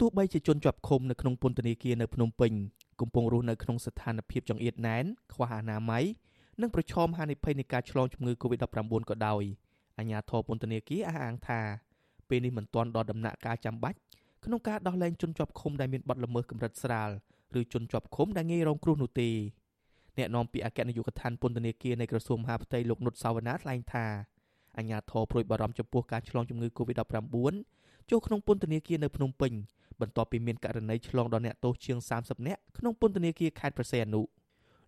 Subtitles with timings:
[0.00, 2.52] ទោះបីជាជនជាប់ឃុំនៅក្នុងពន្ធនាគារនៅភ្នំពេញ
[3.00, 6.04] កំពុងរស់នៅក្នុងស្ថានភាពចង្អៀតណែនខ្វះអនាម័យ
[6.60, 9.42] និងប្រឈមហានិភ័យនៃការឆ្លងជំងឺ Covid-19 ក៏ដោយ
[9.98, 11.60] អាជ្ញាធរពន្ធនាគារអះអាងថា
[12.28, 13.98] ពេលនេះមិនទាន់ដល់ដំណាក់កាលចាំបាច់
[14.44, 17.10] ក្នុងការដោះលែងជនជាប់ឃុំដែលមានបទល្មើសកម្រិតស្រាល
[17.58, 19.30] ឬជនជាប់ឃុំដែលងាយរងគ្រោះនោះទេ
[20.18, 24.06] អ្នកនាំពាក្យអគ្គនាយកដ្ឋានពន្ធនាគារនៃក្រសួងមហាផ្ទៃលោកនុតសាវណ្ណាថ្លែងថា
[24.76, 27.54] អាជ្ញាធរព្រួយបារម្ភចំពោះការឆ្លងជំងឺ Covid-19
[28.10, 29.52] ចូលក្នុងពន្ធនាគារនៅភ្នំពេញ
[30.00, 34.20] បន្ទាប់ពីមានករណីឆ្លងដល់អ្នកទោសជាង30នាក់ក្នុងពន្ធនាគារខេត្តព្រះសីហនុ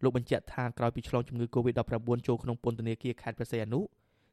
[0.02, 3.80] លោកបញ្ជាក់ថាក្រោយពីឆ្លងជំងឺ Covid-19 ចូលក្នុងពន្ធនាគារខេត្តព្រះសីហនុ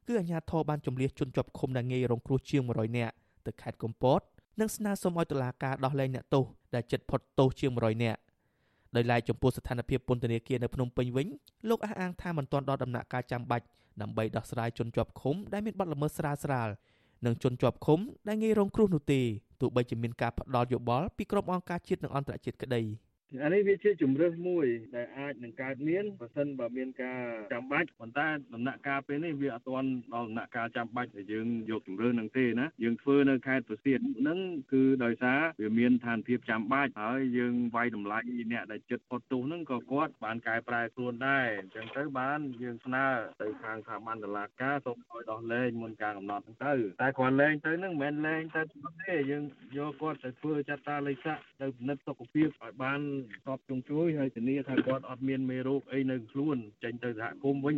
[0.08, 3.14] គឺអាជ្ញាធរបានជំលះជនជាប់ឃុំដែលងាយរងគ្រោះជាង100នាក់
[3.45, 4.22] ទៅខេត្តកំពត
[4.59, 6.45] និងស្នើសុំឲ្យតុលាការដោះលែងអ្នកទោស
[6.76, 8.20] ដែលជិតផុតទោសជាង100នាក់
[8.95, 11.28] ដោយឡែកចំពោះស្ថានភាពពន្ធនាគារនៅភ្នំពេញវិញ
[11.70, 13.66] លោកអះអាងថាមិនទាន់ដល់ដំណាក់កាលចាំបាច់
[14.02, 16.70] ដើម្បីដោះស្រាយជនជាប់ឃុំដែលមានបទល្មើសស្រាលស្រាល
[17.26, 19.22] និងជនជាប់ឃុំដែលងាយរងគ្រោះនោះទេ
[19.62, 22.82] ទោះបីជាមានការផ្ដល់យោបល់ពីក្រុមអង្គការជាតិនិងអន្តរជាតិក្តី
[23.44, 27.22] អានេះវាជាជំរើសមួយដែលអាចនឹងកើតមានបើសិនបើមានការ
[27.53, 34.39] ចាំបាច់ប៉ុន្តែដំណាក់កាលពេលនេះវាអត់ទាន់ដល់ដំណាក់កាលចាំបាច់ដែលយើងយកជំរើសនឹងទេណាយើងធ្វើនៅខេត្តប្រសៀតហ្នឹង
[34.73, 38.19] គឺដោយសារវាមានឋានភាពចាំបាច់ហើយយើងវាយតម្លៃ
[38.52, 43.08] អ្នកដែលចិត្តផុតទោសហ្នឹងក៏គាត់បានកែប្រែខ្លួនដែរអញ្ចឹងទៅបានយើងស្នើ
[43.42, 48.61] ទៅខាងស្ថាប័នតុលាការសូមឲ្យដោះលែងមុនការកំណត់ហ្នឹងទៅតែគាត់លែងទៅហ្នឹងមិនមែនលែងទៅ
[49.03, 49.44] ទេយើង
[49.77, 53.02] យកគាត់ទៅធ្វើចាត់តាលេខសាទៅពិនិត្យសុខភាពឲ្យបាន
[53.34, 57.78] ស្បជុំជួយហើយធានាថាគាត់អត់មានមេរោគអីនៅខ្លួនចេញទៅសហគមន៍វិញ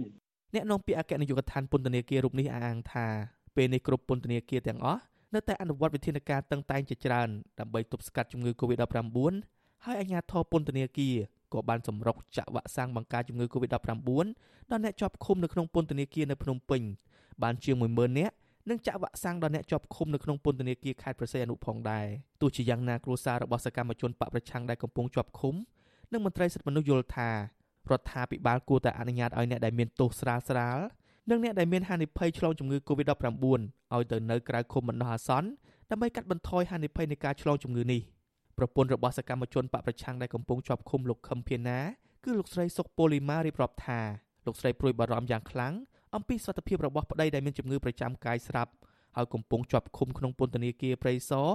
[0.54, 3.08] អ្នកនាំពាក្យអគ្គនាយកដ្ឋានពន្ធនាគាររូបនេះអះអាងថា
[3.56, 5.02] ពេលនេះគ្រប់ពន្ធនាគារទាំងអស់
[5.36, 9.34] នៅតែអនុវត្តវិធានការតឹងតែងជាច្រើនដើម្បីទប់ស្កាត់ជំងឺ Covid-19
[9.86, 11.16] ហើយអាជ្ញាធរពន្ធនាគារ
[11.54, 13.76] ក៏បានសម្រុកចាក់វ៉ាក់សាំងបង្ការជំងឺ Covid-19
[14.72, 16.82] ដល់អ្នកជាប់ឃុំនៅក្នុងពន្ធនាគារនៅភ្នំពេញ
[17.44, 18.36] បានជាង10000នាក់
[18.70, 22.06] និងចាក់វ៉ាក់សាំងដល់អ្នកជាប់ឃុំនៅក្នុងពន្ធនាគារខេត្តព្រះសីហនុផងដែរ
[22.42, 25.56] ទោះជាយ៉ាងណាគ្រួសាររបស់សកម្មជនបកប្រឆាំងដែលកំពុងជាប់ឃុំ
[26.12, 27.36] និងមន្ត្រីសិទ្ធិមនុស្សយល់ថារ
[28.00, 30.80] ដ្ឋាភិបាលគួរតែអនុញ្ញាតឲ្យអ្នកដែលមានទោសស្រាលស្រាល
[31.30, 33.26] និងអ្នកដែលមានហានិភ័យឆ្លងជំងឺ Covid-19
[33.96, 35.50] ឲ្យទៅនៅក្រៅឃុំបណ្ដោះអាសន្ន
[35.90, 38.02] ដើម្បីកាត់បន្ថយហានិភ័យនៃការឆ្លងជំងឺនេះ
[38.58, 41.80] ប្រពន្ធរបស់សកម្មជនបកប្រឆាំងដែលកំពុងជាប់ឃុំលោកខឹមភៀណា
[42.24, 44.00] គឺលោកស្រីសុកប៉ូលីម៉ារៀបរាប់ថា
[44.46, 45.74] លោកស្រីព្រួយបារម្ភយ៉ាងខ្លាំង
[46.16, 48.72] អំពីសុខភាពរបស់ប្តីដែលមានជំងឺប្រចាំកាយស្រាប់
[49.16, 51.50] ហើយកំពុងជាប់ឃុំក្នុងពន្ធនាគារព្រៃសរ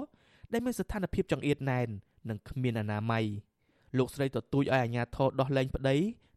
[0.52, 1.88] ដែលមានស្ថានភាពចង្អៀតណែន
[2.28, 3.24] និងគ្មានអនាម័យ
[3.98, 5.96] លោកស្រីទទូចឲ្យអាជ្ញាធរដោះលែងប្តី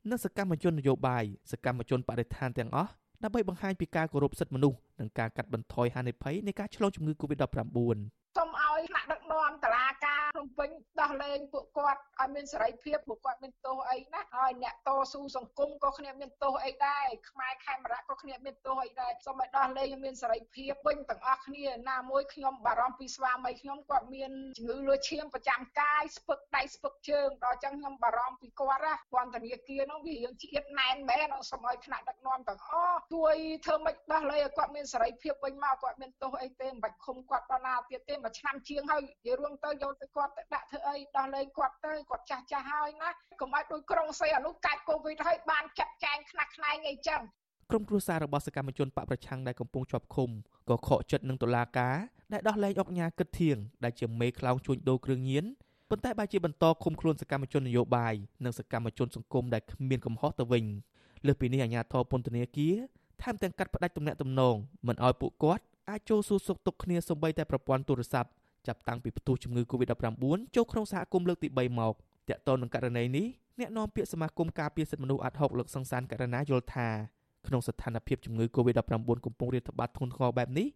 [0.09, 2.91] និងសកម្មជននយោបាយសកម្មជនបរិស្ថានទាំងអស់
[3.23, 7.97] ដើម្បីបង្ហាញពីការគោរពសិទ្ធិមនុស្សនិងការកាត់បន្ថយហានិភ័យនៃការឆ្លងជំងឺ Covid-19
[8.37, 10.04] សូមឲ្យថ្នាក់ដឹកនាំតឡាការ
[10.35, 33.35] ភ្នំពេញដោះលែងពួកគាត់ឲ្យមានសេរីភាពពួកគាត់មានទោសអីណាហើយអ្នកតស៊ូសង្គមក៏គ្នាមានទោសអីដែរខ្មែរខេមរៈក៏គ្នាមានទោសអីដែរសូមឲ្យដោះលែងមានសេរីភាពវិញទាំងអស់គ្នាណាមួយខ្ញុំបារម្ភពីស្វាមីខ្ញុំគាត់មានជំងឺលើឈាមប្រចាំកាយស្ពឹកដៃស្ពឹកជើងដល់ចឹងខ្ញុំបារម្ភពីគាត់ណាពន្ធនាគារនោះវារៀងជាតិណែនមែនសូមឲ្យថ្នាក់ដឹកនាំទាំងអស់ជួយ
[33.65, 43.09] ធ្វើម៉េចដោះលែងឲ្យគាត់មានសេរីភាពវិញមកគាត់មានទោសអីទេមិនបាច់ឃុំគាត់ដល់ណាទៀតទេមួយឆ្នាំជាងហើយនិយាយរួមទៅយកទៅគាត់ទៅដាក់ធ្វើអីដោះលែងគាត់ទៅគាត់ចាស់ចាស់ហើយណា
[43.41, 47.21] កុំឲ្យដូចក្រុងសេអនុកាច់កូវីដហើយបានចាត់ចែងខ្នះខ្នែងអីចឹង
[47.71, 50.29] ក្រុមគ្រួសាររបស់សកម្មជនបកប្រឆាំងដែលកំពុងជាប់ឃុំ
[50.69, 51.95] ក៏ខកចិត្តនឹងតុលាការ
[52.33, 55.45] ដែលដោះលែងអុកញ៉ាគិតធៀងដែលជាមេខ្លោងជួញដូរគ្រឿងញៀន
[55.89, 58.13] ប៉ុន្តែបែរជាបន្តឃុំខ្លួនសកម្មជននយោបាយ
[58.45, 60.65] និងសកម្មជនសង្គមដែលគ្មានកំហុសទៅវិញ
[61.25, 62.75] លើសពីនេះអាជ្ញាធរពន្ធនាគារ
[63.21, 64.55] ថែមទាំងកាត់ផ្តាច់ទំនាក់ទំនង
[64.87, 68.29] មិនឲ្យពួកគាត់អាចចូលសួរសុខទុក្ខគ្នាសម្បីតែប្រព័ន្ធទូរស័ព្ទ
[68.67, 70.23] ចាប់តាំងពីផ្ទុះជំងឺ Covid-19
[70.55, 71.93] ចូលក្នុងសហគមន៍លើកទី3មក
[72.29, 73.27] តកតននឹងករណីនេះ
[73.59, 76.87] អ្នកនាំពាក្យសមាគមការពារសិទ្ធិមនុស្សអាត់ហុកលោកសង្សានករណាយល់ថា
[77.47, 78.93] ក្នុងស្ថានភាពជំងឺ Covid-19
[79.25, 80.67] កំពុងរាតត្បាតធ្ងន់ធ្ងរបែបនេះ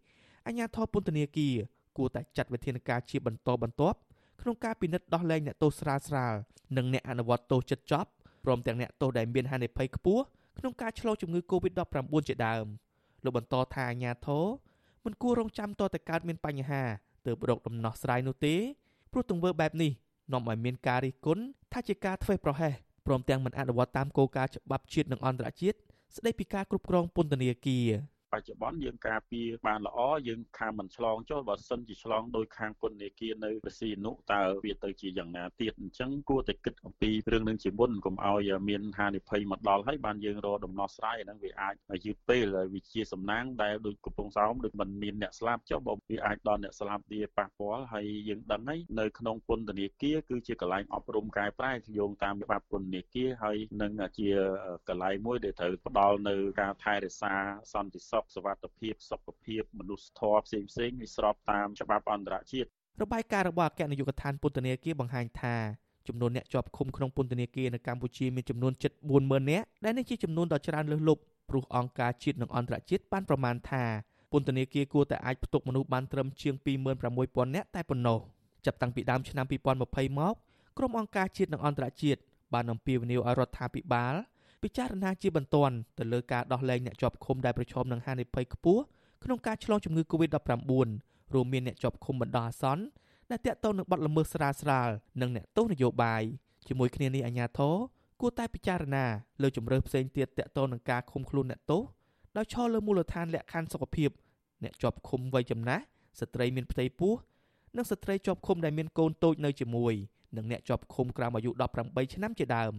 [0.46, 1.56] អាជ្ញាធរពន្ធនាគារ
[1.98, 3.98] គួរតែចាត់វិធានការជាបន្តបន្ទាប់
[4.42, 6.34] ក្នុងការពិនិត្យដោះលែងអ្នកទោសស្រាលស្រាល
[6.78, 8.10] និងអ្នកអនុវត្តទោសចិត្តចប់
[8.46, 10.24] ព្រមទាំងអ្នកទោសដែលមានហានិភ័យខ្ពស់
[10.60, 12.66] ក្នុងការឆ្លងជំងឺ Covid-19 ជាដើម
[13.24, 14.46] លោកបន្តថាអាជ្ញាធរ
[15.06, 16.84] មិនគួររងចាំតតែកើតមានបញ្ហា
[17.30, 18.56] ទើបរកដំណោះស្រាយនោះទេ
[19.12, 19.92] ព្រោះទង្វើបែបនេះ
[20.34, 21.44] នាំឲ្យមានការរិះគន់
[21.74, 22.74] ថាជាការធ្វេសប្រហែស
[23.06, 25.78] ព្រមទាំងមិនអនុវត្តតាមគោលការណ៍ច្បាប់ជាតិនិងអន្តរជាតិ
[26.16, 27.88] ស្ដីពីការគ្រប់គ្រងពន្ធនាគារ
[28.34, 54.30] បច្ចុប្បន្នយើងការពារបានល្អយើងខាងមិនឆ្លងចុះបើសិនជាឆ្លងដោយខាងពន្ធនាគារនៅប្រស៊ីនុតើវាទៅជាយ៉ាងណាទៀតអញ្ចឹងគួរតែគិតអំពីរឿងនឹងជាមុនកុំឲ្យមានហានិភ័យមកដល់ហើយបានយើងរកដំណោះស្រាយហ្នឹងវាអាចយឺតពេលហើយវាជាសំណាងដែលដូចកំពង់សោមដូចមិនមានអ្នកស្លាប់ចុះបើវាអាចដល់អ្នកស្លាប់វាប៉ះពាល់ហើយយើងដឹងហើយនៅក្នុងពន្ធនាគារគឺជាកន្លែងអប់រំកែប្រែយោងតាមច្បាប់ពន្ធនាគារហើយនឹងជា
[54.90, 57.34] កន្លែងមួយដែលត្រូវផ្ដល់នៅការថែរក្សា
[57.74, 62.68] សន្តិសុខសុខសុវត្ថិភាពសុខភាពមនុស្សធម៌ផ្សេងផ្សេងវាស្របតាមច្បាប់អន្តរជាតិ
[63.02, 65.56] របាយការណ៍របស់អគ្គនាយកដ្ឋានពន្ធនាគារបង្ហាញថា
[66.08, 73.84] ចំនួនអ្នកជាប់ឃុំក្នុងពន្ធនាគារនៅកម្ពុជាមានចំនួនជិត40000នាក់ដែលនេះជាចំនួនដ៏ច្រើនលើសលប់ព្រោះអង្គការជាតិនិងអន្តរជាតិបានប្រមាណថា
[74.32, 76.56] ពន្ធនាគារគួរតែអាចផ្ទុកមនុស្សបានត្រឹមជាង
[77.06, 78.20] 26000នាក់តែប៉ុណ្ណោះ
[78.66, 80.34] ចាប់តាំងពីដើមឆ្នាំ2020មក
[80.78, 82.20] ក្រុមអង្គការជាតិនិងអន្តរជាតិ
[82.54, 84.16] បានអំពាវនាវឲ្យរដ្ឋាភិបាល
[84.64, 88.82] ពិចារណាជាបន្ទាន់ទៅលើការដោះលែងអ្នកជាប់ឃុំដែលប្រឈមនឹងហានិភ័យខ្ពស់
[89.24, 92.84] ក្នុងការឆ្លងជំងឺ Covid-19 រួមមានអ្នកជាប់ឃុំបណ្ដោះអាសន្ន
[93.32, 94.90] ដែលតាក់ទងនឹងបទល្មើសស្រាលស្រាល
[95.22, 96.24] និងអ្នកទោសនយោបាយ
[96.68, 97.76] ជាមួយគ្នានេះអាជ្ញាធរ
[98.22, 99.06] គួរតែពិចារណា
[99.42, 101.84] លើជំរើសផ្សេងទៀតតាក់ទងនឹងការឃុំខ្លួនអ្នកទោស
[102.38, 104.10] ដោយឈរលើមូលដ្ឋានលក្ខខណ្ឌសុខភាព
[104.64, 105.84] អ្នកជាប់ឃុំវ័យចំណាស់
[106.20, 107.14] ស្ត្រីមានផ្ទៃពោះ
[107.78, 109.94] និងស្ត្រីជាប់ឃុំដែលមានកូនតូចនៅជាមួយ
[110.38, 111.52] និងអ្នកជាប់ឃុំក្រោមអាយុ
[111.84, 112.74] 18ឆ្នាំជាដើម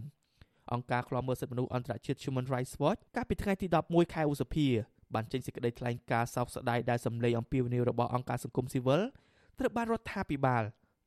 [0.73, 4.67] អង្គការឃ្លាំមើលសិទ្ធិមនុស្សអន្តរជាតិ Human Rights Watch កាលពីថ្ងៃទី11ខែឧសភា
[5.13, 9.01] បានចេញសេចក្តីថ្លែងការណ៍សោកស្ដាយដែលសម្លេងអំពាវនាវរបស់អង្គការសង្គមស៊ីវិល
[9.59, 10.63] ត្រូវបានរដ្ឋាភិបាល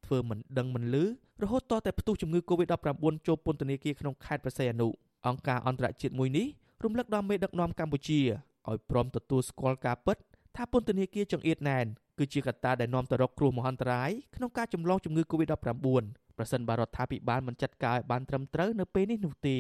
[0.07, 1.05] ធ្វើមិនដឹងមិនលឺ
[1.43, 4.89] រហូតតតែផ្ទុះជំងឺ Covid-19 ចូលពន្ធនាគារក្នុងខេត្តព្រះសីហនុ
[5.27, 6.47] អង្គការអន្តរជាតិមួយនេះ
[6.85, 8.21] រំលឹកដល់មេដឹកនាំកម្ពុជា
[8.69, 10.17] ឲ្យព្រមទទួលស្គាល់ការពិត
[10.57, 11.87] ថាពន្ធនាគារចង្អៀតណែន
[12.19, 19.57] គឺជាកត្តាដែលនាំទៅរកគ្រោះមហន្តរាយក្នុងការចម្លងជំងឺ Covid-19 ប្រសិនបើរដ្ឋាភិបាលមិនចាត់ការឲ្យបានត្រឹមត្រូវនៅពេលនេះនោះទេ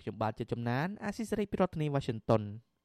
[0.00, 2.42] ខ្ញុំបាទជាចំណានអាស៊ីសេរីពីរដ្ឋធានី Washington